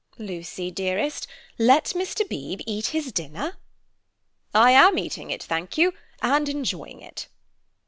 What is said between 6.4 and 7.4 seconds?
enjoying it."